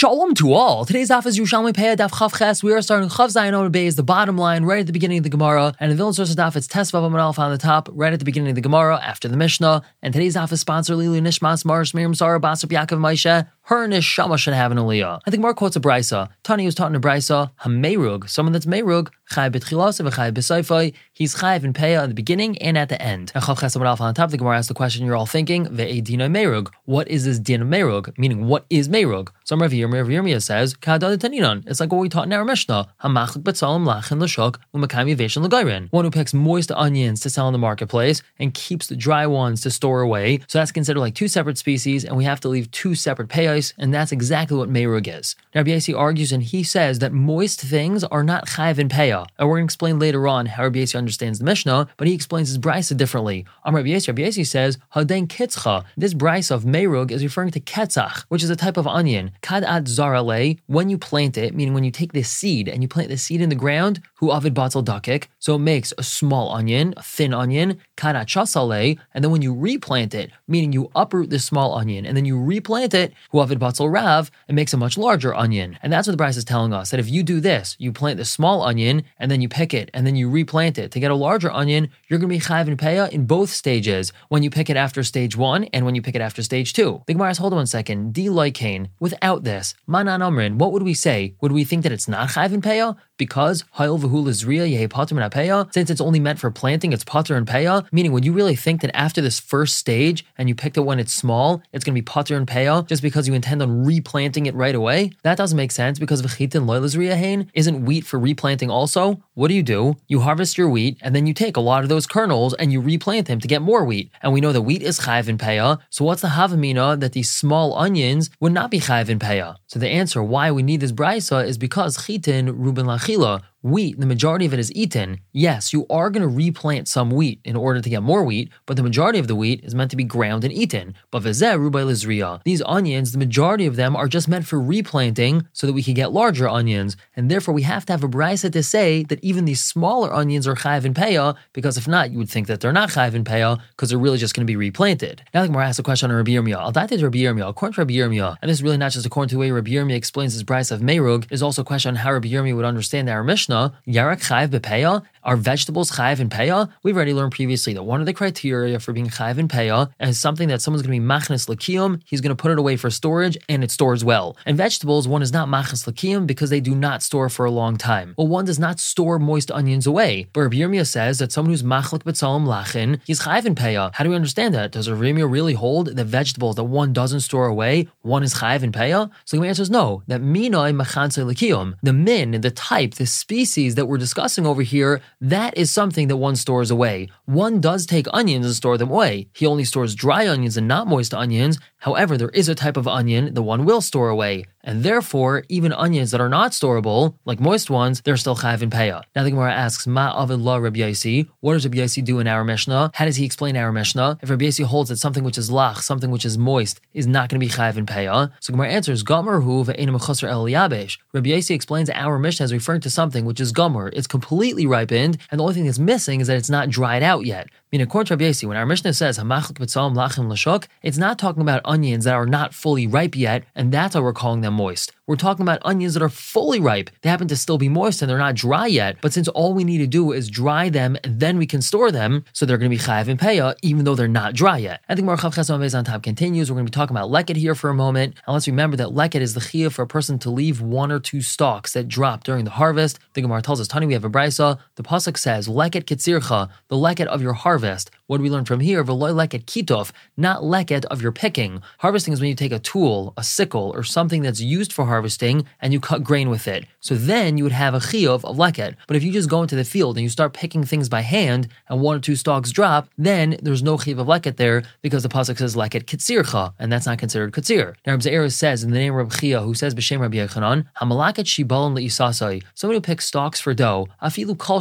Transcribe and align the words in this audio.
Shalom 0.00 0.32
to 0.36 0.54
all. 0.54 0.86
Today's 0.86 1.10
daf 1.10 1.26
is 1.26 1.38
Yerushalmi 1.38 1.74
Peah 1.74 1.94
Daf 1.94 2.12
Chav 2.12 2.34
Ches. 2.34 2.62
We 2.62 2.72
are 2.72 2.80
starting 2.80 3.10
Chav 3.10 3.28
Zayin 3.28 3.52
Amud 3.52 3.70
Beis, 3.70 3.96
the 3.96 4.02
bottom 4.02 4.38
line, 4.38 4.64
right 4.64 4.80
at 4.80 4.86
the 4.86 4.94
beginning 4.94 5.18
of 5.18 5.24
the 5.24 5.28
Gemara. 5.28 5.74
And 5.78 5.92
the 5.92 5.94
Vilna 5.94 6.14
source 6.14 6.34
daf, 6.34 6.56
it's 6.56 6.66
Tes 6.66 6.90
Vav 6.90 7.02
Amud 7.02 7.38
on 7.38 7.50
the 7.50 7.58
top, 7.58 7.90
right 7.92 8.10
at 8.10 8.18
the 8.18 8.24
beginning 8.24 8.48
of 8.48 8.54
the 8.54 8.62
Gemara, 8.62 8.98
after 9.04 9.28
the 9.28 9.36
Mishnah. 9.36 9.82
And 10.00 10.14
today's 10.14 10.36
daf 10.36 10.52
is 10.52 10.60
sponsored 10.62 10.96
Lili 10.96 11.20
Nishmas 11.20 11.66
Mars 11.66 11.92
Miriam 11.92 12.14
Sarah 12.14 12.40
Basar 12.40 12.70
Yaakov 12.70 12.96
Maisha. 12.96 13.48
Her 13.70 13.86
neshama 13.86 14.36
should 14.36 14.54
have 14.54 14.72
an 14.72 14.78
aliyah. 14.78 15.20
I 15.24 15.30
think 15.30 15.42
Mark 15.42 15.56
quotes 15.56 15.76
a 15.76 15.80
brisa. 15.80 16.28
Tani 16.42 16.64
was 16.64 16.74
taught 16.74 16.90
in 16.90 16.96
a 16.96 17.00
brisa. 17.00 17.52
Hamerug, 17.60 18.28
someone 18.28 18.52
that's 18.52 18.66
merug, 18.66 19.10
chay 19.32 19.48
betchilas 19.48 20.00
and. 20.00 20.94
He's 21.12 21.36
chayiv 21.36 21.62
in 21.62 21.72
peah 21.72 22.02
at 22.02 22.08
the 22.08 22.14
beginning 22.14 22.58
and 22.58 22.76
at 22.76 22.88
the 22.88 23.00
end. 23.00 23.30
And 23.32 23.44
chav 23.44 23.60
ches 23.60 23.76
on 23.76 24.14
top. 24.14 24.30
The 24.30 24.38
Gemara 24.38 24.56
asks 24.56 24.66
the 24.66 24.74
question 24.74 25.06
you're 25.06 25.14
all 25.14 25.24
thinking. 25.24 25.66
Ve'edina 25.66 26.28
merug. 26.28 26.72
What 26.86 27.06
is 27.06 27.26
this 27.26 27.38
din 27.38 27.62
merug? 27.62 28.18
Meaning, 28.18 28.48
what 28.48 28.66
is 28.70 28.88
merug? 28.88 29.28
Some 29.44 29.62
Rav 29.62 29.70
Yirmiyah 29.70 30.42
says, 30.42 30.74
It's 30.82 31.80
like 31.80 31.92
what 31.92 32.00
we 32.00 32.08
taught 32.08 32.26
in 32.26 32.32
our 32.32 32.44
Mishnah. 32.44 32.88
Hamachlik 33.04 33.44
betzalim 33.44 33.86
lachin 33.86 34.20
l'shok 34.20 34.56
u'makami 34.74 35.16
veshin 35.16 35.44
l'gayrin. 35.44 35.86
One 35.92 36.04
who 36.04 36.10
picks 36.10 36.34
moist 36.34 36.72
onions 36.72 37.20
to 37.20 37.30
sell 37.30 37.46
in 37.46 37.52
the 37.52 37.58
marketplace 37.58 38.20
and 38.40 38.52
keeps 38.52 38.88
the 38.88 38.96
dry 38.96 39.28
ones 39.28 39.60
to 39.60 39.70
store 39.70 40.00
away. 40.00 40.40
So 40.48 40.58
that's 40.58 40.72
considered 40.72 40.98
like 40.98 41.14
two 41.14 41.28
separate 41.28 41.58
species, 41.58 42.04
and 42.04 42.16
we 42.16 42.24
have 42.24 42.40
to 42.40 42.48
leave 42.48 42.68
two 42.72 42.96
separate 42.96 43.28
payos 43.60 43.72
and 43.78 43.92
that's 43.92 44.12
exactly 44.12 44.56
what 44.56 44.68
Meirug 44.68 45.06
is. 45.08 45.36
Rabbi 45.54 45.70
Yossi 45.70 45.96
argues 45.96 46.32
and 46.32 46.42
he 46.42 46.62
says 46.62 46.98
that 47.00 47.12
moist 47.12 47.60
things 47.60 48.04
are 48.04 48.22
not 48.22 48.46
chayv 48.46 48.78
and 48.78 48.90
peah. 48.90 49.26
And 49.38 49.48
we're 49.48 49.56
going 49.56 49.66
to 49.66 49.72
explain 49.72 49.98
later 49.98 50.26
on 50.26 50.46
how 50.46 50.64
Rabbi 50.64 50.80
Yossi 50.80 50.96
understands 50.96 51.38
the 51.38 51.44
Mishnah, 51.44 51.88
but 51.96 52.08
he 52.08 52.14
explains 52.14 52.48
his 52.48 52.58
brisa 52.58 52.96
differently. 52.96 53.46
On 53.64 53.74
Rabbi 53.74 53.88
Yossi 53.88 54.46
says, 54.46 54.78
Haden 54.94 55.26
kitzcha. 55.28 55.84
This 55.96 56.14
brisa 56.14 56.52
of 56.52 56.64
Meirug 56.64 57.10
is 57.10 57.22
referring 57.22 57.50
to 57.52 57.60
ketzach, 57.60 58.24
which 58.28 58.42
is 58.42 58.50
a 58.50 58.56
type 58.56 58.76
of 58.76 58.86
onion. 58.86 59.32
Kad 59.42 59.64
ad 59.64 59.86
zarale, 59.86 60.58
when 60.66 60.90
you 60.90 60.98
plant 60.98 61.36
it, 61.36 61.54
meaning 61.54 61.74
when 61.74 61.84
you 61.84 61.90
take 61.90 62.12
this 62.12 62.30
seed 62.30 62.68
and 62.68 62.82
you 62.82 62.88
plant 62.88 63.08
the 63.08 63.18
seed 63.18 63.40
in 63.40 63.48
the 63.48 63.54
ground, 63.54 64.00
hu 64.16 64.30
avid 64.30 64.54
batal 64.54 64.84
dakik, 64.84 65.26
so 65.38 65.54
it 65.54 65.60
makes 65.60 65.92
a 65.98 66.02
small 66.02 66.52
onion, 66.52 66.94
a 66.96 67.02
thin 67.02 67.34
onion, 67.34 67.78
kad 67.96 68.14
chasale, 68.26 68.98
and 69.14 69.24
then 69.24 69.30
when 69.30 69.42
you 69.42 69.54
replant 69.54 70.14
it, 70.14 70.30
meaning 70.48 70.72
you 70.72 70.90
uproot 70.94 71.30
this 71.30 71.44
small 71.44 71.74
onion 71.74 72.06
and 72.06 72.16
then 72.16 72.24
you 72.24 72.40
replant 72.40 72.94
it, 72.94 73.12
hu 73.30 73.39
David 73.40 73.58
Batzel 73.58 73.92
Rav, 73.92 74.30
it 74.48 74.54
makes 74.54 74.72
a 74.72 74.76
much 74.76 74.96
larger 74.96 75.34
onion. 75.34 75.78
And 75.82 75.92
that's 75.92 76.06
what 76.06 76.16
the 76.16 76.22
Brisa 76.22 76.38
is 76.38 76.44
telling 76.44 76.72
us 76.72 76.90
that 76.90 77.00
if 77.00 77.08
you 77.08 77.22
do 77.22 77.40
this, 77.40 77.76
you 77.78 77.92
plant 77.92 78.18
the 78.18 78.24
small 78.24 78.62
onion 78.62 79.02
and 79.18 79.30
then 79.30 79.40
you 79.40 79.48
pick 79.48 79.74
it 79.74 79.90
and 79.92 80.06
then 80.06 80.16
you 80.16 80.28
replant 80.30 80.78
it 80.78 80.90
to 80.92 81.00
get 81.00 81.10
a 81.10 81.14
larger 81.14 81.50
onion, 81.50 81.88
you're 82.08 82.18
going 82.18 82.28
to 82.28 82.36
be 82.36 82.40
chayv 82.40 82.66
and 82.66 82.78
peah 82.78 83.10
in 83.10 83.26
both 83.26 83.50
stages 83.50 84.12
when 84.28 84.42
you 84.42 84.50
pick 84.50 84.70
it 84.70 84.76
after 84.76 85.02
stage 85.02 85.36
one 85.36 85.64
and 85.72 85.84
when 85.84 85.94
you 85.94 86.02
pick 86.02 86.14
it 86.14 86.20
after 86.20 86.42
stage 86.42 86.72
two. 86.72 87.02
The 87.06 87.14
Gemara 87.14 87.34
hold 87.36 87.52
on 87.52 87.58
one 87.58 87.66
second. 87.66 88.12
D 88.12 88.28
like 88.28 88.60
without 88.98 89.44
this, 89.44 89.74
manan 89.86 90.20
amrin, 90.20 90.56
what 90.56 90.72
would 90.72 90.82
we 90.82 90.94
say? 90.94 91.34
Would 91.40 91.52
we 91.52 91.64
think 91.64 91.82
that 91.84 91.92
it's 91.92 92.08
not 92.08 92.30
chayv 92.30 92.52
and 92.52 92.62
peah? 92.62 92.96
Because 93.20 93.64
Hayil 93.76 94.00
Vahul 94.00 94.24
Izriya 94.24 94.66
Yehe 94.66 94.88
Pater 94.88 95.14
Peya, 95.14 95.72
since 95.74 95.90
it's 95.90 96.00
only 96.00 96.18
meant 96.18 96.38
for 96.38 96.50
planting, 96.50 96.92
it's 96.94 97.04
Pater 97.04 97.36
and 97.36 97.46
Peya, 97.46 97.86
meaning 97.92 98.12
would 98.12 98.24
you 98.24 98.32
really 98.32 98.56
think 98.56 98.80
that 98.80 98.96
after 98.96 99.20
this 99.20 99.38
first 99.38 99.76
stage 99.76 100.24
and 100.38 100.48
you 100.48 100.54
picked 100.54 100.78
it 100.78 100.80
when 100.80 100.98
it's 100.98 101.12
small, 101.12 101.62
it's 101.72 101.84
going 101.84 101.94
to 101.94 102.00
be 102.00 102.04
Pater 102.04 102.34
and 102.34 102.46
Peya 102.46 102.86
just 102.86 103.02
because 103.02 103.28
you 103.28 103.34
intend 103.34 103.60
on 103.60 103.84
replanting 103.84 104.46
it 104.46 104.54
right 104.54 104.74
away? 104.74 105.12
That 105.22 105.36
doesn't 105.36 105.56
make 105.56 105.70
sense 105.70 105.98
because 105.98 106.22
V'chitin 106.22 106.66
Loil 106.66 106.80
Hain 107.14 107.50
isn't 107.52 107.84
wheat 107.84 108.06
for 108.06 108.18
replanting 108.18 108.70
also. 108.70 109.22
What 109.40 109.48
do 109.48 109.54
you 109.54 109.62
do? 109.62 109.96
You 110.06 110.20
harvest 110.20 110.58
your 110.58 110.68
wheat 110.68 110.98
and 111.00 111.16
then 111.16 111.26
you 111.26 111.32
take 111.32 111.56
a 111.56 111.60
lot 111.60 111.82
of 111.82 111.88
those 111.88 112.06
kernels 112.06 112.52
and 112.52 112.70
you 112.70 112.78
replant 112.78 113.26
them 113.26 113.40
to 113.40 113.48
get 113.48 113.62
more 113.62 113.86
wheat. 113.86 114.10
And 114.20 114.34
we 114.34 114.40
know 114.42 114.52
that 114.52 114.60
wheat 114.60 114.82
is 114.82 115.00
Chayv 115.00 115.28
and 115.28 115.38
Peya, 115.38 115.78
so 115.88 116.04
what's 116.04 116.20
the 116.20 116.28
Havamina 116.28 117.00
that 117.00 117.12
these 117.12 117.30
small 117.30 117.74
onions 117.74 118.28
would 118.38 118.52
not 118.52 118.70
be 118.70 118.80
Chayv 118.80 119.08
and 119.08 119.18
Peya? 119.18 119.56
So 119.66 119.78
the 119.78 119.88
answer 119.88 120.22
why 120.22 120.50
we 120.50 120.62
need 120.62 120.80
this 120.80 120.92
brisa 120.92 121.42
is 121.46 121.56
because 121.56 122.04
Chitin 122.04 122.54
Ruben 122.54 122.84
Lachila, 122.84 123.40
wheat, 123.62 124.00
the 124.00 124.06
majority 124.06 124.46
of 124.46 124.54
it 124.54 124.58
is 124.58 124.72
eaten. 124.72 125.20
Yes, 125.32 125.72
you 125.72 125.86
are 125.90 126.10
going 126.10 126.22
to 126.22 126.28
replant 126.28 126.88
some 126.88 127.10
wheat 127.10 127.40
in 127.44 127.56
order 127.56 127.80
to 127.80 127.90
get 127.90 128.02
more 128.02 128.24
wheat, 128.24 128.50
but 128.66 128.76
the 128.76 128.82
majority 128.82 129.18
of 129.18 129.28
the 129.28 129.36
wheat 129.36 129.62
is 129.64 129.74
meant 129.74 129.90
to 129.90 129.96
be 129.96 130.04
ground 130.04 130.44
and 130.44 130.52
eaten. 130.52 130.94
But. 131.10 131.24
These 131.24 132.62
onions, 132.62 133.12
the 133.12 133.18
majority 133.18 133.66
of 133.66 133.76
them 133.76 133.96
are 133.96 134.08
just 134.08 134.28
meant 134.28 134.46
for 134.46 134.60
replanting 134.60 135.46
so 135.52 135.66
that 135.66 135.72
we 135.72 135.82
can 135.82 135.94
get 135.94 136.12
larger 136.12 136.48
onions. 136.48 136.96
And 137.14 137.30
therefore, 137.30 137.54
we 137.54 137.62
have 137.62 137.84
to 137.86 137.92
have 137.92 138.04
a 138.04 138.08
brisa 138.08 138.52
to 138.52 138.62
say 138.62 139.04
that 139.04 139.22
even 139.22 139.44
these 139.44 139.62
smaller 139.62 140.12
onions 140.12 140.46
are 140.46 140.54
chayv 140.54 140.84
and 140.84 140.94
peah, 140.94 141.36
because 141.52 141.76
if 141.76 141.86
not, 141.86 142.10
you 142.10 142.18
would 142.18 142.30
think 142.30 142.46
that 142.46 142.60
they're 142.60 142.72
not 142.72 142.90
chayv 142.90 143.14
and 143.14 143.26
peah 143.26 143.60
because 143.70 143.90
they're 143.90 143.98
really 143.98 144.18
just 144.18 144.34
going 144.34 144.46
to 144.46 144.50
be 144.50 144.56
replanted. 144.56 145.22
Now, 145.34 145.42
like 145.42 145.50
more 145.50 145.62
ask 145.62 145.78
a 145.78 145.82
question 145.82 146.10
on 146.10 146.16
Rabbi 146.16 146.32
Yirmiyah. 146.32 146.56
I'll 146.56 146.68
into 146.68 147.04
Rabbi 147.04 147.18
Yirmiyah. 147.18 147.48
According 147.48 147.74
to 147.74 147.80
Rabbi 147.82 147.94
Yirmiyah, 147.94 148.36
and 148.40 148.48
this 148.48 148.58
is 148.58 148.62
really 148.62 148.78
not 148.78 148.92
just 148.92 149.06
according 149.06 149.28
to 149.28 149.34
the 149.34 149.40
way 149.40 149.50
Rabbi 149.50 149.72
Yirmiyah 149.72 149.96
explains 149.96 150.32
his 150.32 150.44
brisa 150.44 150.72
of 150.72 150.80
Meirug, 150.80 151.30
is 151.30 151.42
also 151.42 151.62
a 151.62 151.64
question 151.64 151.90
on 151.90 151.96
how 151.96 152.12
Rabbi 152.12 152.28
Yirmiyah 152.28 152.56
would 152.56 152.64
understand 152.64 153.10
our 153.10 153.22
Mishnah 153.22 153.49
Mishnah, 153.50 153.72
Yarak 153.88 154.22
Chayv 154.22 154.48
Bepeya, 154.48 155.02
are 155.22 155.36
vegetables 155.36 155.92
chayiv 155.92 156.18
and 156.18 156.30
peya? 156.30 156.70
We've 156.82 156.96
already 156.96 157.12
learned 157.12 157.32
previously 157.32 157.74
that 157.74 157.82
one 157.82 158.00
of 158.00 158.06
the 158.06 158.14
criteria 158.14 158.80
for 158.80 158.94
being 158.94 159.08
chayiv 159.08 159.36
and 159.36 159.50
peya 159.50 159.90
is 160.00 160.18
something 160.18 160.48
that 160.48 160.62
someone's 160.62 160.82
going 160.82 160.94
to 160.96 161.00
be 161.00 161.06
machnes 161.06 161.46
lakiyum, 161.46 162.00
he's 162.06 162.22
going 162.22 162.34
to 162.34 162.40
put 162.40 162.52
it 162.52 162.58
away 162.58 162.76
for 162.76 162.88
storage, 162.88 163.36
and 163.48 163.62
it 163.62 163.70
stores 163.70 164.02
well. 164.02 164.36
And 164.46 164.56
vegetables, 164.56 165.06
one 165.06 165.20
is 165.20 165.32
not 165.32 165.48
machnes 165.48 165.86
lakiyum 165.86 166.26
because 166.26 166.48
they 166.48 166.60
do 166.60 166.74
not 166.74 167.02
store 167.02 167.28
for 167.28 167.44
a 167.44 167.50
long 167.50 167.76
time. 167.76 168.14
Well, 168.16 168.28
one 168.28 168.46
does 168.46 168.58
not 168.58 168.80
store 168.80 169.18
moist 169.18 169.50
onions 169.50 169.86
away. 169.86 170.28
But 170.32 170.40
Rabbi 170.40 170.56
Yirmiyah 170.56 170.86
says 170.86 171.18
that 171.18 171.32
someone 171.32 171.50
who's 171.50 171.62
machlik 171.62 172.02
betzalim 172.02 172.46
lachin, 172.46 173.00
he's 173.04 173.20
chayiv 173.20 173.44
and 173.44 173.56
peya. 173.56 173.94
How 173.94 174.04
do 174.04 174.10
we 174.10 174.16
understand 174.16 174.54
that? 174.54 174.72
Does 174.72 174.88
Rabbi 174.88 175.02
Yirmiyah 175.02 175.30
really 175.30 175.54
hold 175.54 175.96
that 175.96 176.04
vegetables 176.06 176.56
that 176.56 176.64
one 176.64 176.94
doesn't 176.94 177.20
store 177.20 177.46
away, 177.46 177.88
one 178.00 178.22
is 178.22 178.34
chayiv 178.34 178.62
and 178.62 178.72
peya? 178.72 179.10
So 179.26 179.38
the 179.38 179.46
answer 179.46 179.62
is 179.62 179.70
no. 179.70 180.02
That 180.06 180.22
minoi 180.22 180.74
machanse 180.74 181.22
lakiyum, 181.22 181.74
the 181.82 181.92
min, 181.92 182.40
the 182.40 182.50
type, 182.50 182.94
the 182.94 183.06
species 183.06 183.39
that 183.40 183.86
we're 183.86 183.96
discussing 183.96 184.46
over 184.46 184.62
here, 184.62 185.00
that 185.20 185.56
is 185.56 185.70
something 185.70 186.08
that 186.08 186.16
one 186.18 186.36
stores 186.36 186.70
away. 186.70 187.08
One 187.24 187.60
does 187.60 187.86
take 187.86 188.06
onions 188.12 188.44
and 188.44 188.54
store 188.54 188.76
them 188.76 188.90
away. 188.90 189.28
He 189.32 189.46
only 189.46 189.64
stores 189.64 189.94
dry 189.94 190.28
onions 190.28 190.56
and 190.58 190.68
not 190.68 190.86
moist 190.86 191.14
onions. 191.14 191.58
However, 191.78 192.18
there 192.18 192.28
is 192.30 192.48
a 192.50 192.54
type 192.54 192.76
of 192.76 192.86
onion 192.86 193.32
that 193.32 193.42
one 193.42 193.64
will 193.64 193.80
store 193.80 194.10
away. 194.10 194.44
And 194.62 194.82
therefore, 194.82 195.44
even 195.48 195.72
onions 195.72 196.10
that 196.10 196.20
are 196.20 196.28
not 196.28 196.52
storable, 196.52 197.14
like 197.24 197.40
moist 197.40 197.70
ones, 197.70 198.02
they're 198.02 198.16
still 198.16 198.36
chayav 198.36 198.62
in 198.62 198.70
peah. 198.70 199.02
Now 199.16 199.24
the 199.24 199.30
Gemara 199.30 199.52
asks, 199.52 199.86
Ma 199.86 200.12
avid 200.22 200.40
la 200.40 200.56
Rabbi 200.56 200.80
Yossi. 200.80 201.28
What 201.40 201.54
does 201.54 201.64
Rabbi 201.64 201.78
Yossi 201.78 202.04
do 202.04 202.18
in 202.18 202.26
our 202.26 202.44
Mishnah? 202.44 202.90
How 202.94 203.04
does 203.04 203.16
he 203.16 203.24
explain 203.24 203.56
our 203.56 203.72
Mishnah? 203.72 204.18
If 204.22 204.30
Rabbi 204.30 204.44
Yossi 204.44 204.64
holds 204.64 204.90
that 204.90 204.98
something 204.98 205.24
which 205.24 205.38
is 205.38 205.50
lach, 205.50 205.78
something 205.78 206.10
which 206.10 206.24
is 206.24 206.36
moist, 206.36 206.80
is 206.92 207.06
not 207.06 207.28
going 207.28 207.40
to 207.40 207.46
be 207.46 207.50
chayav 207.50 207.76
in 207.76 207.86
peah, 207.86 208.30
so 208.40 208.52
Gemara 208.52 208.68
answers, 208.68 209.02
Gomer 209.02 209.40
hu 209.40 209.64
ve'enim 209.64 209.94
el 209.94 210.44
yabesh. 210.44 210.98
Rabbi 211.12 211.30
Yossi 211.30 211.54
explains 211.54 211.90
our 211.90 212.18
Mishnah 212.18 212.44
is 212.44 212.52
referring 212.52 212.80
to 212.82 212.90
something 212.90 213.24
which 213.24 213.40
is 213.40 213.52
gomer. 213.52 213.90
It's 213.92 214.06
completely 214.06 214.66
ripened, 214.66 215.18
and 215.30 215.38
the 215.38 215.42
only 215.42 215.54
thing 215.54 215.64
that's 215.64 215.78
missing 215.78 216.20
is 216.20 216.26
that 216.26 216.36
it's 216.36 216.50
not 216.50 216.68
dried 216.68 217.02
out 217.02 217.24
yet. 217.24 217.48
Mean, 217.72 217.82
according 217.82 218.08
to 218.08 218.14
Rabbi 218.14 218.30
Yossi, 218.30 218.48
when 218.48 218.56
our 218.56 218.66
Mishnah 218.66 218.94
says 218.94 219.16
hamachlik 219.16 219.52
b'tzalm 219.52 219.94
lachim 219.94 220.28
l'shok, 220.28 220.66
it's 220.82 220.98
not 220.98 221.20
talking 221.20 221.40
about 221.40 221.60
onions 221.64 222.02
that 222.02 222.14
are 222.14 222.26
not 222.26 222.52
fully 222.52 222.88
ripe 222.88 223.14
yet, 223.14 223.44
and 223.54 223.70
that's 223.70 223.94
why 223.94 224.00
we're 224.00 224.12
calling 224.12 224.40
them 224.40 224.54
moist. 224.54 224.90
We're 225.10 225.16
talking 225.16 225.42
about 225.42 225.58
onions 225.64 225.94
that 225.94 226.04
are 226.04 226.08
fully 226.08 226.60
ripe. 226.60 226.88
They 227.02 227.10
happen 227.10 227.26
to 227.26 227.36
still 227.36 227.58
be 227.58 227.68
moist 227.68 228.00
and 228.00 228.08
they're 228.08 228.16
not 228.16 228.36
dry 228.36 228.68
yet. 228.68 228.98
But 229.00 229.12
since 229.12 229.26
all 229.26 229.54
we 229.54 229.64
need 229.64 229.78
to 229.78 229.88
do 229.88 230.12
is 230.12 230.30
dry 230.30 230.68
them, 230.68 230.96
then 231.02 231.36
we 231.36 231.46
can 231.46 231.62
store 231.62 231.90
them, 231.90 232.24
so 232.32 232.46
they're 232.46 232.58
going 232.58 232.70
to 232.70 232.76
be 232.76 232.80
chayav 232.80 233.08
and 233.08 233.18
peya, 233.18 233.56
even 233.60 233.84
though 233.84 233.96
they're 233.96 234.06
not 234.06 234.34
dry 234.34 234.58
yet. 234.58 234.84
I 234.88 234.94
think 234.94 235.08
Marchav 235.08 235.34
Chesam 235.34 235.76
on 235.76 235.84
top 235.84 236.04
continues. 236.04 236.48
We're 236.48 236.54
going 236.54 236.66
to 236.66 236.70
be 236.70 236.76
talking 236.76 236.96
about 236.96 237.10
leket 237.10 237.34
here 237.34 237.56
for 237.56 237.70
a 237.70 237.74
moment. 237.74 238.14
And 238.24 238.34
let's 238.34 238.46
remember 238.46 238.76
that 238.76 238.90
leket 238.90 239.20
is 239.20 239.34
the 239.34 239.40
chiyah 239.40 239.72
for 239.72 239.82
a 239.82 239.86
person 239.88 240.20
to 240.20 240.30
leave 240.30 240.60
one 240.60 240.92
or 240.92 241.00
two 241.00 241.22
stalks 241.22 241.72
that 241.72 241.88
drop 241.88 242.22
during 242.22 242.44
the 242.44 242.52
harvest. 242.52 243.00
The 243.14 243.22
Gemara 243.22 243.42
tells 243.42 243.60
us, 243.60 243.66
Tani, 243.66 243.86
we 243.86 243.94
have 243.94 244.04
a 244.04 244.10
brisa. 244.10 244.60
The 244.76 244.84
pasuk 244.84 245.18
says, 245.18 245.48
leket 245.48 245.86
kitzircha, 245.86 246.50
the 246.68 246.76
leket 246.76 247.06
of 247.06 247.20
your 247.20 247.32
harvest. 247.32 247.90
What 248.06 248.18
do 248.18 248.22
we 248.22 248.30
learn 248.30 248.44
from 248.44 248.60
here? 248.60 248.84
V'loy 248.84 249.12
leket 249.12 249.46
kitov, 249.46 249.90
not 250.16 250.42
leket 250.42 250.84
of 250.84 251.02
your 251.02 251.10
picking. 251.10 251.62
Harvesting 251.78 252.12
is 252.12 252.20
when 252.20 252.28
you 252.28 252.36
take 252.36 252.52
a 252.52 252.60
tool, 252.60 253.12
a 253.16 253.24
sickle, 253.24 253.72
or 253.74 253.82
something 253.82 254.22
that's 254.22 254.40
used 254.40 254.72
for 254.72 254.86
harvesting 254.86 254.99
harvesting 255.00 255.46
and 255.60 255.72
you 255.72 255.80
cut 255.80 256.04
grain 256.04 256.28
with 256.28 256.46
it. 256.46 256.66
So 256.80 256.94
then 256.94 257.38
you 257.38 257.44
would 257.44 257.52
have 257.52 257.74
a 257.74 257.78
chiyuv 257.78 258.24
of 258.24 258.36
leket. 258.36 258.74
But 258.86 258.96
if 258.96 259.02
you 259.02 259.12
just 259.12 259.30
go 259.30 259.40
into 259.42 259.56
the 259.56 259.64
field 259.64 259.96
and 259.96 260.02
you 260.02 260.10
start 260.10 260.34
picking 260.34 260.64
things 260.64 260.88
by 260.88 261.00
hand 261.00 261.48
and 261.68 261.80
one 261.80 261.96
or 261.96 262.00
two 262.00 262.16
stalks 262.16 262.50
drop, 262.50 262.88
then 262.98 263.38
there's 263.42 263.62
no 263.62 263.76
chiyuv 263.78 264.00
of 264.00 264.06
leket 264.06 264.36
there 264.36 264.62
because 264.82 265.02
the 265.02 265.08
pasuk 265.08 265.38
says 265.38 265.56
leket 265.56 265.84
kitzircha, 265.84 266.52
and 266.58 266.70
that's 266.70 266.86
not 266.86 266.98
considered 266.98 267.32
kitzir. 267.32 267.74
Now 267.86 267.92
Rabbi 267.92 268.02
Zeir 268.02 268.28
says 268.28 268.62
in 268.62 268.70
the 268.70 268.78
name 268.78 268.92
of 268.92 268.98
Rabbi 268.98 269.16
Chia, 269.16 269.40
who 269.40 269.54
says 269.54 269.74
b'shem 269.74 270.00
Rabbi 270.00 270.18
Yechanan, 270.18 270.66
hamalaket 270.80 271.26
shibalon 271.32 271.74
leisasai, 271.74 272.42
somebody 272.54 272.76
who 272.76 272.82
picks 272.82 273.06
stalks 273.06 273.40
for 273.40 273.54
dough, 273.54 273.88
afilu 274.02 274.36
kol 274.36 274.60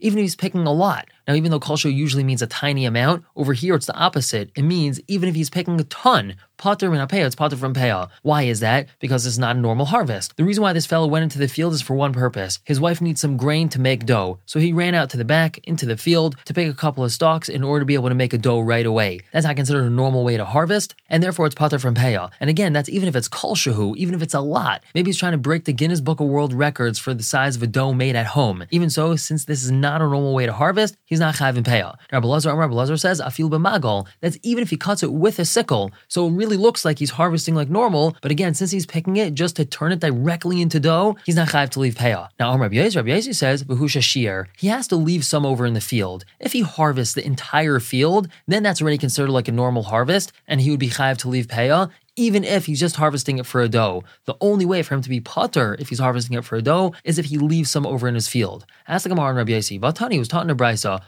even 0.00 0.18
if 0.18 0.22
he's 0.22 0.36
picking 0.36 0.66
a 0.66 0.72
lot. 0.72 1.06
Now, 1.26 1.34
even 1.34 1.50
though 1.50 1.60
kol 1.60 1.78
usually 1.78 2.24
means 2.24 2.42
a 2.42 2.46
tiny 2.46 2.84
amount, 2.84 3.24
over 3.36 3.52
here 3.52 3.74
it's 3.74 3.86
the 3.86 3.96
opposite. 3.96 4.50
It 4.54 4.62
means 4.62 5.00
even 5.08 5.28
if 5.28 5.34
he's 5.34 5.50
picking 5.50 5.80
a 5.80 5.84
ton, 5.84 6.36
Potter 6.56 6.88
min 6.90 7.06
it's 7.10 7.34
potter 7.34 7.56
from 7.56 7.74
peah. 7.74 8.08
Why 8.22 8.42
is 8.42 8.60
that? 8.60 8.88
Because 9.00 9.26
it's 9.26 9.38
not 9.38 9.56
a 9.56 9.58
normal 9.58 9.86
harvest. 9.86 10.36
The 10.36 10.44
reason 10.44 10.62
why 10.62 10.72
this 10.72 10.86
fellow 10.86 11.06
went 11.06 11.24
into 11.24 11.38
the 11.38 11.48
field 11.48 11.74
is 11.74 11.82
for 11.82 11.94
one 11.94 12.12
purpose. 12.12 12.60
His 12.64 12.80
wife 12.80 13.00
needs 13.00 13.20
some 13.20 13.36
grain 13.36 13.68
to 13.70 13.80
make 13.80 14.06
dough. 14.06 14.38
So 14.46 14.60
he 14.60 14.72
ran 14.72 14.94
out 14.94 15.10
to 15.10 15.16
the 15.16 15.24
back, 15.24 15.58
into 15.64 15.84
the 15.84 15.96
field, 15.96 16.36
to 16.44 16.54
pick 16.54 16.68
a 16.68 16.74
couple 16.74 17.04
of 17.04 17.12
stalks 17.12 17.48
in 17.48 17.64
order 17.64 17.80
to 17.80 17.86
be 17.86 17.94
able 17.94 18.08
to 18.08 18.14
make 18.14 18.32
a 18.32 18.38
dough 18.38 18.60
right 18.60 18.86
away. 18.86 19.20
That's 19.32 19.44
not 19.44 19.56
considered 19.56 19.84
a 19.84 19.90
normal 19.90 20.24
way 20.24 20.36
to 20.36 20.44
harvest, 20.44 20.94
and 21.10 21.22
therefore 21.22 21.46
it's 21.46 21.56
potter 21.56 21.78
from 21.78 21.96
peah. 21.96 22.30
And 22.38 22.48
again, 22.48 22.72
that's 22.72 22.88
even 22.88 23.08
if 23.08 23.16
it's 23.16 23.28
kolshahu, 23.28 23.96
even 23.96 24.14
if 24.14 24.22
it's 24.22 24.34
a 24.34 24.40
lot. 24.40 24.84
Maybe 24.94 25.08
he's 25.08 25.18
trying 25.18 25.32
to 25.32 25.38
break 25.38 25.64
the 25.64 25.72
Guinness 25.72 26.00
Book 26.00 26.20
of 26.20 26.28
World 26.28 26.54
Records 26.54 26.98
for 26.98 27.14
the 27.14 27.22
size 27.22 27.56
of 27.56 27.62
a 27.62 27.66
dough 27.66 27.92
made 27.92 28.14
at 28.14 28.26
home. 28.26 28.64
Even 28.70 28.90
so, 28.90 29.16
since 29.16 29.44
this 29.44 29.64
is 29.64 29.72
not 29.72 30.00
a 30.00 30.04
normal 30.04 30.34
way 30.34 30.46
to 30.46 30.52
harvest, 30.52 30.96
he's 31.14 31.20
not 31.20 31.36
chayv 31.36 31.56
in 31.56 31.64
peah. 31.64 31.94
Rabbi 32.12 32.26
Lazar, 32.26 32.54
Rabbi 32.54 32.74
Lazar 32.74 32.96
says, 32.96 33.20
afil 33.20 33.48
b'magal. 33.48 34.06
That's 34.20 34.38
even 34.42 34.62
if 34.62 34.70
he 34.70 34.76
cuts 34.76 35.02
it 35.02 35.12
with 35.12 35.38
a 35.38 35.44
sickle. 35.44 35.92
So 36.08 36.26
it 36.26 36.32
really 36.32 36.56
looks 36.56 36.84
like 36.84 36.98
he's 36.98 37.10
harvesting 37.10 37.54
like 37.54 37.70
normal, 37.70 38.16
but 38.20 38.32
again, 38.32 38.54
since 38.54 38.70
he's 38.72 38.86
picking 38.86 39.16
it 39.16 39.34
just 39.34 39.56
to 39.56 39.64
turn 39.64 39.92
it 39.92 40.00
directly 40.00 40.60
into 40.60 40.80
dough, 40.80 41.16
he's 41.24 41.36
not 41.36 41.48
chayv 41.48 41.70
to 41.70 41.80
leave 41.80 41.94
peah. 41.94 42.28
Now, 42.40 42.56
Rabbi 42.58 42.74
Yez, 42.74 42.96
Rabbi 42.96 43.10
Yez 43.10 43.38
says, 43.38 43.62
v'husha 43.64 44.02
shir. 44.02 44.48
He 44.56 44.66
has 44.68 44.88
to 44.88 44.96
leave 44.96 45.24
some 45.24 45.46
over 45.46 45.64
in 45.64 45.74
the 45.74 45.80
field. 45.80 46.24
If 46.40 46.52
he 46.52 46.62
harvests 46.62 47.14
the 47.14 47.24
entire 47.24 47.78
field, 47.80 48.28
then 48.48 48.62
that's 48.64 48.82
already 48.82 48.98
considered 48.98 49.30
like 49.30 49.48
a 49.48 49.52
normal 49.52 49.84
harvest, 49.84 50.32
and 50.48 50.60
he 50.60 50.70
would 50.70 50.80
be 50.80 50.90
chayv 50.90 51.18
to 51.18 51.28
leave 51.28 51.46
peah 51.46 51.90
even 52.16 52.44
if 52.44 52.66
he's 52.66 52.80
just 52.80 52.96
harvesting 52.96 53.38
it 53.38 53.46
for 53.46 53.60
a 53.60 53.68
dough. 53.68 54.04
The 54.24 54.36
only 54.40 54.64
way 54.64 54.82
for 54.82 54.94
him 54.94 55.02
to 55.02 55.08
be 55.08 55.20
putter 55.20 55.76
if 55.78 55.88
he's 55.88 55.98
harvesting 55.98 56.36
it 56.36 56.44
for 56.44 56.56
a 56.56 56.62
dough 56.62 56.94
is 57.04 57.18
if 57.18 57.26
he 57.26 57.38
leaves 57.38 57.70
some 57.70 57.86
over 57.86 58.06
in 58.06 58.14
his 58.14 58.28
field. 58.28 58.66
Ask 58.86 59.02
the 59.02 59.08
Gemara 59.08 59.28
and 59.28 59.36
Rabbi 59.38 59.52
Yossi, 59.52 59.80
Vatani 59.80 60.18
was 60.18 60.28
taught 60.28 60.44
in 60.44 60.50
a 60.50 60.56
brisa, 60.56 61.02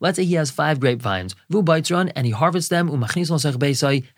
let's 0.00 0.16
say 0.16 0.24
he 0.24 0.34
has 0.34 0.50
five 0.50 0.80
grapevines, 0.80 1.34
vu 1.50 1.62
and 1.62 2.26
he 2.26 2.32
harvests 2.32 2.68
them, 2.68 2.88
and 2.88 3.04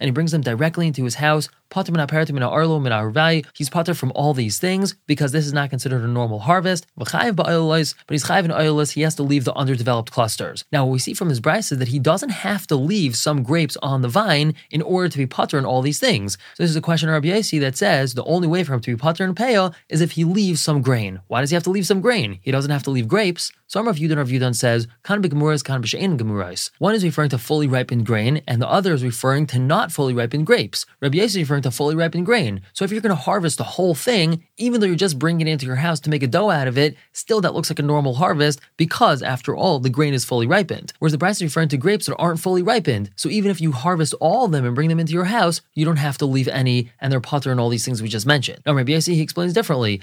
he 0.01 0.11
brings 0.11 0.33
them 0.33 0.41
directly 0.43 0.87
into 0.87 1.05
his 1.05 1.17
house, 1.17 1.49
Pater 1.71 1.93
min 1.93 2.07
aperatim 2.07 2.33
min 2.33 2.43
arlo 2.43 2.79
min 2.81 3.45
He's 3.55 3.69
pater 3.69 3.95
from 3.95 4.13
all 4.15 4.35
these 4.35 4.59
things 4.59 4.95
because 5.07 5.33
this 5.33 5.47
is 5.47 5.53
not 5.53 5.71
considered 5.71 6.03
a 6.03 6.09
normal 6.09 6.41
harvest. 6.41 6.87
But 6.97 7.09
he's 7.09 8.25
chayiv 8.25 8.45
in 8.45 8.51
oilus. 8.51 8.93
He 8.93 9.03
has 9.03 9.15
to 9.17 9.23
leave 9.23 9.45
the 9.45 9.55
underdeveloped 9.55 10.11
clusters. 10.13 10.65
Now, 10.73 10.85
what 10.85 10.93
we 10.93 10.99
see 10.99 11.15
from 11.15 11.29
his 11.29 11.41
brisa 11.41 11.73
is 11.73 11.79
that 11.79 11.89
he 11.89 11.99
doesn't 11.99 12.31
have 12.31 12.67
to 12.69 12.77
leave 12.77 13.17
some 13.17 13.43
grapes 13.43 13.77
on 13.83 14.03
the 14.03 14.09
vine 14.09 14.55
in 14.71 14.83
order 14.83 15.09
to 15.09 15.19
be 15.19 15.27
pater 15.27 15.59
in 15.59 15.65
all 15.65 15.83
these 15.83 15.99
things. 15.99 16.39
So 16.55 16.63
this 16.63 16.71
is 16.71 16.77
a 16.77 16.81
question 16.81 17.09
of 17.09 17.15
Rabbi 17.15 17.29
Yossi 17.29 17.61
that 17.61 17.77
says 17.77 18.15
the 18.15 18.25
only 18.25 18.49
way 18.49 18.65
for 18.65 18.75
him 18.75 18.81
to 18.81 18.91
be 18.91 19.01
pater 19.01 19.25
in 19.25 19.35
peah 19.35 19.75
is 19.89 20.01
if 20.01 20.13
he 20.13 20.25
leaves 20.25 20.61
some 20.61 20.83
grain. 20.83 21.21
Why 21.27 21.41
does 21.41 21.51
he 21.51 21.55
have 21.55 21.65
to 21.65 21.71
leave 21.71 21.87
some 21.87 22.01
grain? 22.01 22.39
He 22.43 22.51
doesn't 22.51 22.71
have 22.71 22.85
to 22.85 22.91
leave 22.91 23.09
grapes. 23.09 23.53
So 23.69 23.83
Rav 23.83 23.97
Yudin 23.97 24.19
Rav 24.19 24.29
Yudin 24.29 24.55
says, 24.55 24.87
Kan 25.03 25.21
b'gemuras, 25.21 25.65
kan 25.65 25.83
b'she'en 25.83 26.17
gemurais. 26.17 26.71
One 26.79 26.95
is 26.95 27.03
referring 27.03 27.31
to 27.31 27.39
fully 27.39 27.67
ripened 27.67 28.07
grain, 28.07 28.41
and 28.47 28.63
the 28.63 28.69
other 28.69 28.95
is 28.95 29.03
referring 29.03 29.49
to 29.49 29.59
not 29.59 29.91
fully 29.91 30.15
ripened 30.15 30.47
grapes. 30.47 30.87
Rabbi 31.01 31.19
Yossi 31.19 31.41
to 31.63 31.71
fully 31.71 31.95
ripened 31.95 32.27
grain. 32.27 32.63
So 32.73 32.85
if 32.85 32.93
you're 32.93 33.01
going 33.01 33.15
to 33.15 33.23
harvest 33.23 33.59
the 33.59 33.65
whole 33.65 33.95
thing, 33.95 34.45
even 34.57 34.81
though 34.81 34.87
you're 34.87 34.97
just 34.97 35.19
bringing 35.19 35.47
it 35.47 35.51
into 35.51 35.67
your 35.67 35.77
house 35.77 36.01
to 36.01 36.11
make 36.11 36.23
a 36.23 36.27
dough 36.27 36.51
out 36.51 36.69
of 36.69 36.79
it, 36.79 36.97
still 37.13 37.41
that 37.41 37.55
looks 37.55 37.71
like 37.71 37.79
a 37.79 37.83
normal 37.83 38.15
harvest 38.15 38.61
because, 38.77 39.23
after 39.23 39.55
all, 39.55 39.79
the 39.79 39.91
grain 39.91 40.15
is 40.15 40.25
fully 40.25 40.47
ripened. 40.47 40.93
Whereas 40.99 41.13
the 41.13 41.19
Brass 41.19 41.37
is 41.37 41.43
referring 41.43 41.69
to 41.71 41.77
grapes 41.77 42.07
that 42.07 42.17
aren't 42.17 42.41
fully 42.41 42.63
ripened. 42.63 43.11
So 43.17 43.29
even 43.29 43.51
if 43.51 43.61
you 43.61 43.73
harvest 43.73 44.15
all 44.21 44.47
of 44.47 44.53
them 44.53 44.65
and 44.65 44.75
bring 44.75 44.89
them 44.89 45.01
into 45.01 45.13
your 45.13 45.25
house, 45.25 45.61
you 45.75 45.85
don't 45.85 45.97
have 45.97 46.19
to 46.19 46.27
leave 46.27 46.49
any, 46.49 46.91
and 47.01 47.13
they're 47.13 47.21
putter 47.21 47.51
and 47.51 47.61
all 47.61 47.69
these 47.69 47.85
things 47.85 48.03
we 48.03 48.09
just 48.09 48.27
mentioned. 48.27 48.61
Now, 48.67 48.75
Rabbi 48.75 48.93
Yossi, 48.93 49.15
he 49.15 49.21
explains 49.21 49.53
differently. 49.53 50.01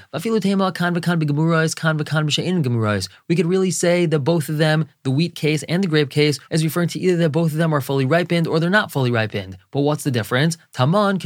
We 3.28 3.36
could 3.36 3.46
really 3.46 3.72
say 3.72 4.06
that 4.06 4.20
both 4.20 4.50
of 4.50 4.58
them, 4.58 4.88
the 5.04 5.12
wheat 5.12 5.36
case 5.36 5.64
and 5.64 5.84
the 5.84 5.88
grape 5.88 6.10
case, 6.10 6.40
is 6.50 6.64
referring 6.64 6.90
to 6.90 7.00
either 7.00 7.18
that 7.18 7.30
both 7.30 7.52
of 7.52 7.58
them 7.58 7.74
are 7.74 7.82
fully 7.82 8.06
ripened 8.06 8.48
or 8.48 8.60
they're 8.60 8.70
not 8.70 8.92
fully 8.92 9.12
ripened. 9.12 9.58
But 9.72 9.82
what's 9.82 10.04
the 10.04 10.12
difference? 10.12 10.58
Taman 10.74 11.20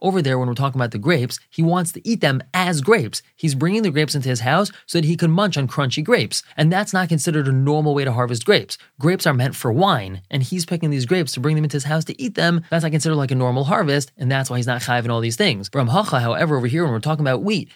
Over 0.00 0.22
there, 0.22 0.38
when 0.38 0.48
we're 0.48 0.54
talking 0.54 0.80
about 0.80 0.90
the 0.90 0.98
grapes, 0.98 1.38
he 1.50 1.62
wants 1.62 1.92
to 1.92 2.08
eat 2.08 2.20
them 2.20 2.42
as 2.52 2.80
grapes. 2.80 3.22
He's 3.34 3.54
bringing 3.54 3.82
the 3.82 3.90
grapes 3.90 4.14
into 4.14 4.28
his 4.28 4.40
house 4.40 4.70
so 4.86 4.98
that 4.98 5.06
he 5.06 5.16
can 5.16 5.30
munch 5.30 5.56
on 5.56 5.68
crunchy 5.68 6.02
grapes. 6.04 6.42
And 6.56 6.72
that's 6.72 6.92
not 6.92 7.08
considered 7.08 7.48
a 7.48 7.52
normal 7.52 7.94
way 7.94 8.04
to 8.04 8.12
harvest 8.12 8.44
grapes. 8.44 8.78
Grapes 8.98 9.26
are 9.26 9.34
meant 9.34 9.54
for 9.56 9.72
wine, 9.72 10.22
and 10.30 10.42
he's 10.42 10.66
picking 10.66 10.90
these 10.90 11.06
grapes 11.06 11.32
to 11.32 11.40
bring 11.40 11.56
them 11.56 11.64
into 11.64 11.76
his 11.76 11.84
house 11.84 12.04
to 12.04 12.20
eat 12.20 12.34
them. 12.34 12.62
That's 12.70 12.82
not 12.82 12.92
considered 12.92 13.16
like 13.16 13.30
a 13.30 13.34
normal 13.34 13.64
harvest, 13.64 14.12
and 14.16 14.30
that's 14.30 14.50
why 14.50 14.56
he's 14.56 14.66
not 14.66 14.82
chayiv 14.82 15.04
in 15.04 15.10
all 15.10 15.20
these 15.20 15.36
things. 15.36 15.68
Bramhacha, 15.68 16.20
however, 16.20 16.56
over 16.56 16.66
here, 16.66 16.84
when 16.84 16.92
we're 16.92 17.00
talking 17.00 17.24
about 17.24 17.42
wheat, 17.42 17.68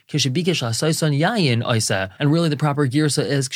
and 2.18 2.32
really 2.32 2.48
the 2.48 2.56
proper 2.56 2.86
girsa 2.86 3.24
is. 3.26 3.48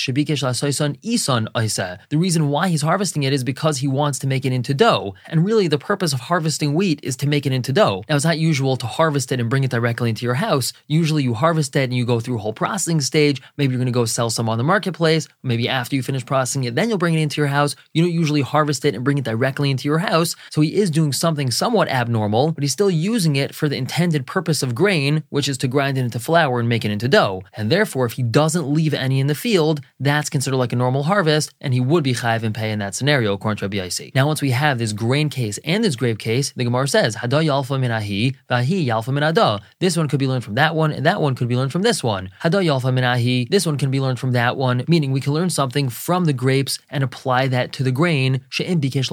The 2.10 2.18
reason 2.18 2.48
why 2.48 2.68
he's 2.68 2.82
harvesting 2.82 3.22
it 3.22 3.32
is 3.32 3.44
because 3.44 3.78
he 3.78 3.88
wants 3.88 4.18
to 4.20 4.26
make 4.26 4.44
it 4.44 4.52
into 4.52 4.74
dough. 4.74 5.14
And 5.26 5.44
really, 5.44 5.68
the 5.68 5.78
purpose 5.78 6.12
of 6.12 6.20
harvesting 6.20 6.74
wheat 6.74 7.00
is 7.02 7.16
to 7.16 7.23
make 7.28 7.46
it 7.46 7.52
into 7.52 7.72
dough. 7.72 8.04
Now, 8.08 8.16
it's 8.16 8.24
not 8.24 8.38
usual 8.38 8.76
to 8.76 8.86
harvest 8.86 9.32
it 9.32 9.40
and 9.40 9.50
bring 9.50 9.64
it 9.64 9.70
directly 9.70 10.08
into 10.08 10.24
your 10.24 10.34
house. 10.34 10.72
Usually, 10.86 11.22
you 11.22 11.34
harvest 11.34 11.74
it 11.76 11.84
and 11.84 11.94
you 11.94 12.04
go 12.04 12.20
through 12.20 12.36
a 12.36 12.40
whole 12.40 12.52
processing 12.52 13.00
stage. 13.00 13.42
Maybe 13.56 13.72
you're 13.72 13.78
going 13.78 13.86
to 13.86 13.92
go 13.92 14.04
sell 14.04 14.30
some 14.30 14.48
on 14.48 14.58
the 14.58 14.64
marketplace. 14.64 15.28
Maybe 15.42 15.68
after 15.68 15.96
you 15.96 16.02
finish 16.02 16.24
processing 16.24 16.64
it, 16.64 16.74
then 16.74 16.88
you'll 16.88 16.98
bring 16.98 17.14
it 17.14 17.20
into 17.20 17.40
your 17.40 17.48
house. 17.48 17.76
You 17.92 18.02
don't 18.02 18.12
usually 18.12 18.42
harvest 18.42 18.84
it 18.84 18.94
and 18.94 19.04
bring 19.04 19.18
it 19.18 19.24
directly 19.24 19.70
into 19.70 19.88
your 19.88 19.98
house. 19.98 20.36
So 20.50 20.60
he 20.60 20.74
is 20.74 20.90
doing 20.90 21.12
something 21.12 21.50
somewhat 21.50 21.88
abnormal, 21.88 22.52
but 22.52 22.62
he's 22.62 22.72
still 22.72 22.90
using 22.90 23.36
it 23.36 23.54
for 23.54 23.68
the 23.68 23.76
intended 23.76 24.26
purpose 24.26 24.62
of 24.62 24.74
grain, 24.74 25.22
which 25.30 25.48
is 25.48 25.58
to 25.58 25.68
grind 25.68 25.98
it 25.98 26.02
into 26.02 26.18
flour 26.18 26.60
and 26.60 26.68
make 26.68 26.84
it 26.84 26.90
into 26.90 27.08
dough. 27.08 27.42
And 27.52 27.70
therefore, 27.70 28.06
if 28.06 28.12
he 28.12 28.22
doesn't 28.22 28.68
leave 28.68 28.94
any 28.94 29.20
in 29.20 29.26
the 29.26 29.34
field, 29.34 29.80
that's 30.00 30.30
considered 30.30 30.56
like 30.56 30.72
a 30.72 30.76
normal 30.76 31.04
harvest, 31.04 31.52
and 31.60 31.74
he 31.74 31.80
would 31.80 32.04
be 32.04 32.14
chayiv 32.14 32.42
and 32.42 32.54
pay 32.54 32.70
in 32.70 32.78
that 32.80 32.94
scenario, 32.94 33.32
according 33.32 33.68
to 33.68 33.76
Yossi. 33.76 34.14
Now, 34.14 34.26
once 34.26 34.42
we 34.42 34.50
have 34.50 34.78
this 34.78 34.92
grain 34.92 35.28
case 35.28 35.58
and 35.64 35.82
this 35.82 35.96
grape 35.96 36.18
case, 36.18 36.52
the 36.56 36.64
Gemara 36.64 36.88
says, 36.88 37.13
Hada 37.16 37.44
yalfa 37.44 37.80
min 37.80 37.90
ahi, 37.90 38.34
vahi 38.48 38.86
yalfa 38.86 39.12
min. 39.12 39.60
This 39.80 39.96
one 39.96 40.08
could 40.08 40.20
be 40.20 40.26
learned 40.26 40.44
from 40.44 40.54
that 40.54 40.74
one, 40.74 40.92
and 40.92 41.06
that 41.06 41.20
one 41.20 41.34
could 41.34 41.48
be 41.48 41.56
learned 41.56 41.72
from 41.72 41.82
this 41.82 42.02
one. 42.02 42.30
Hada 42.42 42.64
yalfa 42.64 42.92
min 42.92 43.04
ahi, 43.04 43.46
this 43.50 43.66
one 43.66 43.78
can 43.78 43.90
be 43.90 44.00
learned 44.00 44.18
from 44.18 44.32
that 44.32 44.56
one, 44.56 44.84
meaning 44.88 45.12
we 45.12 45.20
can 45.20 45.32
learn 45.32 45.50
something 45.50 45.88
from 45.88 46.24
the 46.24 46.32
grapes 46.32 46.78
and 46.90 47.02
apply 47.04 47.48
that 47.48 47.72
to 47.72 47.82
the 47.82 47.92
grain. 47.92 48.40
She'im 48.48 48.80
bikesh 48.80 49.04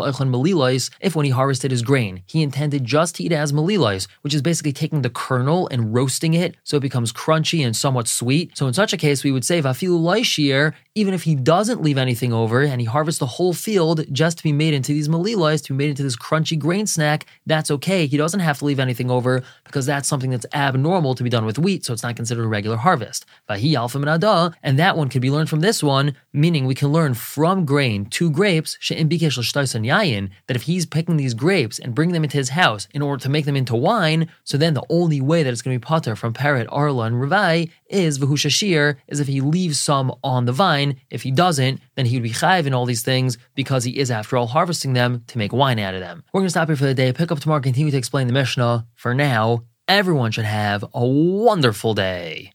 if 1.01 1.15
when 1.15 1.25
he 1.25 1.31
harvested 1.31 1.71
his 1.71 1.81
grain, 1.81 2.23
he 2.25 2.43
intended 2.43 2.85
just 2.85 3.15
to 3.15 3.23
eat 3.23 3.31
it 3.31 3.35
as 3.35 3.51
malilois, 3.51 4.07
which 4.21 4.33
is 4.33 4.41
basically 4.41 4.73
taking 4.73 5.01
the 5.01 5.09
kernel 5.09 5.67
and 5.69 5.93
roasting 5.93 6.33
it 6.33 6.55
so 6.63 6.77
it 6.77 6.81
becomes 6.81 7.13
crunchy 7.13 7.65
and 7.65 7.75
somewhat 7.75 8.07
sweet. 8.07 8.57
So 8.57 8.67
in 8.67 8.73
such 8.73 8.93
a 8.93 8.97
case, 8.97 9.23
we 9.23 9.31
would 9.31 9.45
say 9.45 9.61
vafilu 9.61 9.99
loishir, 9.99 10.73
even 10.93 11.13
if 11.13 11.23
he 11.23 11.35
doesn't 11.35 11.81
leave 11.81 11.97
anything 11.97 12.33
over 12.33 12.61
and 12.61 12.81
he 12.81 12.85
harvests 12.85 13.19
the 13.19 13.25
whole 13.25 13.53
field 13.53 14.03
just 14.11 14.37
to 14.37 14.43
be 14.43 14.51
made 14.51 14.73
into 14.73 14.91
these 14.91 15.07
malilas, 15.07 15.63
to 15.63 15.71
be 15.71 15.77
made 15.77 15.89
into 15.89 16.03
this 16.03 16.17
crunchy 16.17 16.59
grain 16.59 16.85
snack, 16.85 17.25
that's 17.45 17.71
okay. 17.71 18.05
He 18.07 18.17
doesn't 18.17 18.41
have 18.41 18.59
to 18.59 18.65
leave 18.65 18.79
anything 18.79 19.09
over 19.09 19.41
because 19.63 19.85
that's 19.85 20.09
something 20.09 20.31
that's 20.31 20.45
abnormal 20.53 21.15
to 21.15 21.23
be 21.23 21.29
done 21.29 21.45
with 21.45 21.57
wheat, 21.57 21.85
so 21.85 21.93
it's 21.93 22.03
not 22.03 22.17
considered 22.17 22.43
a 22.43 22.47
regular 22.47 22.75
harvest. 22.75 23.25
Vahi 23.49 23.73
alpha 23.73 23.99
minada, 23.99 24.53
and 24.63 24.77
that 24.77 24.97
one 24.97 25.07
could 25.07 25.21
be 25.21 25.31
learned 25.31 25.49
from 25.49 25.61
this 25.61 25.81
one, 25.81 26.13
meaning 26.33 26.65
we 26.65 26.75
can 26.75 26.89
learn 26.89 27.13
from 27.13 27.63
grain 27.63 28.05
to 28.07 28.29
grapes, 28.29 28.77
that 28.89 30.55
if 30.55 30.63
he's 30.63 30.85
picking 30.85 31.17
these 31.17 31.33
grapes 31.33 31.79
and 31.79 31.95
bringing 31.95 32.13
them 32.13 32.23
into 32.23 32.37
his 32.37 32.49
house 32.49 32.89
in 32.93 33.01
order 33.01 33.23
to 33.23 33.29
make 33.29 33.45
them 33.45 33.55
into 33.55 33.75
wine, 33.75 34.29
so 34.43 34.57
then 34.57 34.73
the 34.73 34.83
only 34.89 35.21
way 35.21 35.41
that 35.41 35.51
it's 35.51 35.61
going 35.61 35.73
to 35.73 35.79
be 35.79 35.85
potter 35.85 36.17
from 36.17 36.33
parrot, 36.33 36.67
arla, 36.69 37.05
and 37.05 37.15
ravai 37.15 37.69
is 37.91 38.19
vahushashir, 38.19 38.95
is 39.07 39.19
if 39.19 39.27
he 39.27 39.41
leaves 39.41 39.79
some 39.79 40.13
on 40.23 40.45
the 40.45 40.51
vine. 40.51 40.99
If 41.09 41.23
he 41.23 41.31
doesn't, 41.31 41.81
then 41.95 42.05
he 42.05 42.15
would 42.15 42.23
be 42.23 42.31
chayiv 42.31 42.65
in 42.65 42.73
all 42.73 42.85
these 42.85 43.03
things 43.03 43.37
because 43.55 43.83
he 43.83 43.99
is, 43.99 44.09
after 44.09 44.37
all, 44.37 44.47
harvesting 44.47 44.93
them 44.93 45.23
to 45.27 45.37
make 45.37 45.53
wine 45.53 45.79
out 45.79 45.93
of 45.93 45.99
them. 45.99 46.23
We're 46.33 46.41
going 46.41 46.47
to 46.47 46.51
stop 46.51 46.69
here 46.69 46.75
for 46.75 46.85
the 46.85 46.93
day, 46.93 47.13
pick 47.13 47.31
up 47.31 47.39
tomorrow, 47.39 47.61
continue 47.61 47.91
to 47.91 47.97
explain 47.97 48.27
the 48.27 48.33
Mishnah. 48.33 48.87
For 48.95 49.13
now, 49.13 49.65
everyone 49.87 50.31
should 50.31 50.45
have 50.45 50.83
a 50.93 51.05
wonderful 51.05 51.93
day. 51.93 52.49